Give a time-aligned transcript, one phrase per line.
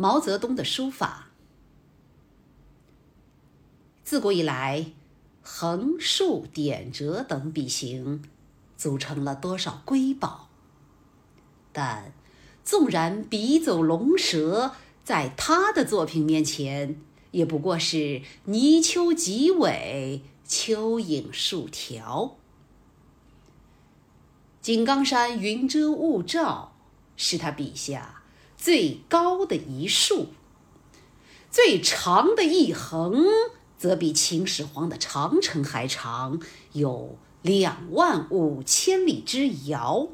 [0.00, 1.30] 毛泽东的书法，
[4.04, 4.92] 自古以来，
[5.42, 8.22] 横竖点折等笔形
[8.76, 10.50] 组成了多少瑰宝。
[11.72, 12.12] 但
[12.64, 17.00] 纵然笔走龙蛇，在他的作品面前，
[17.32, 22.36] 也不过是泥鳅几尾，蚯蚓数条。
[24.62, 26.76] 井冈山云遮雾罩，
[27.16, 28.22] 是他笔下。
[28.58, 30.26] 最高的一竖，
[31.48, 33.24] 最长的一横，
[33.78, 36.40] 则比秦始皇的长城还长，
[36.72, 40.08] 有两万五千里之遥。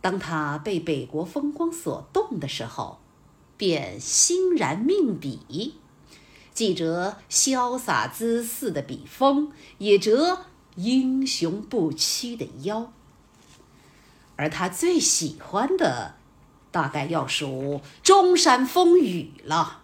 [0.00, 3.00] 当他被北国风光所动的时候，
[3.58, 5.74] 便欣然命笔，
[6.54, 10.46] 既折潇洒姿肆的笔锋，也折
[10.76, 12.92] 英雄不屈的腰。
[14.36, 16.16] 而他最喜欢的，
[16.70, 19.82] 大概要数中山风雨了。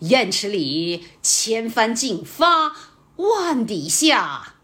[0.00, 2.74] 雁池里千帆竞发，
[3.16, 4.54] 万底下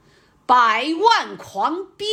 [0.47, 2.07] 百万狂飙。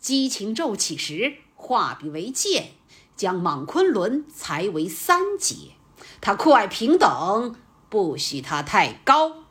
[0.00, 2.72] 激情骤起时，画笔为剑，
[3.16, 5.72] 将莽昆仑裁为三截。
[6.20, 7.56] 他酷爱平等，
[7.88, 9.44] 不许他太高。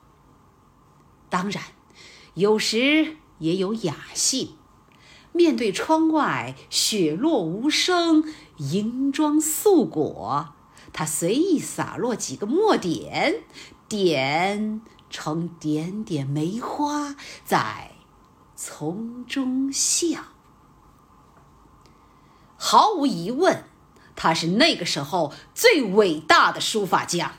[1.30, 1.64] 当然，
[2.34, 4.58] 有时也有雅兴。
[5.36, 8.24] 面对窗外雪落无声，
[8.56, 10.54] 银装素裹，
[10.94, 13.44] 他随意洒落几个墨点，
[13.90, 17.92] 点成点点梅花，在
[18.56, 20.22] 丛中笑。
[22.56, 23.66] 毫无疑问，
[24.16, 27.34] 他是那个时候最伟大的书法家，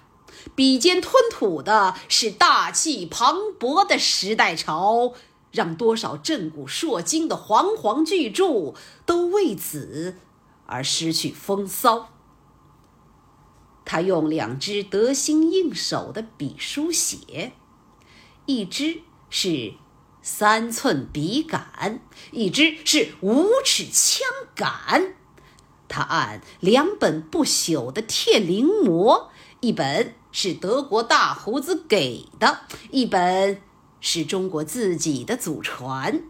[0.55, 5.15] 笔尖吞吐的是大气磅礴的时代潮。
[5.57, 8.75] 让多少震古烁今的煌煌巨著
[9.07, 10.15] 都为此
[10.67, 12.11] 而失去风骚。
[13.87, 17.53] 他用两支得心应手的笔书写，
[18.45, 19.01] 一支
[19.31, 19.73] 是
[20.21, 22.01] 三寸笔杆，
[22.33, 25.15] 一支是五尺枪杆。
[25.89, 29.29] 他按两本不朽的帖临摹，
[29.61, 33.63] 一本是德国大胡子给的，一本。
[34.01, 36.23] 是中国自己的祖传，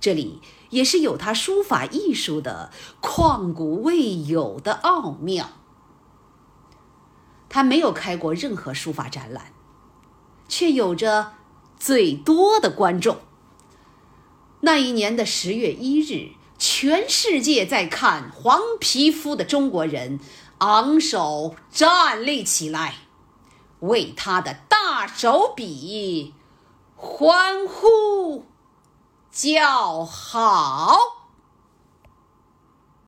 [0.00, 2.70] 这里也是有他书法艺术的
[3.00, 5.50] 旷古未有的奥妙。
[7.48, 9.52] 他没有开过任何书法展览，
[10.48, 11.32] 却有着
[11.78, 13.18] 最多的观众。
[14.60, 20.20] 那一年的十月一日，全世界在看黄皮肤的中国人
[20.58, 22.94] 昂首站立起来，
[23.80, 26.32] 为他的大手笔。
[27.04, 28.44] 欢呼，
[29.32, 31.21] 叫好。